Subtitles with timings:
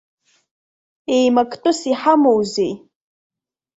[1.15, 2.73] Еимактәыс иҳамоузеи?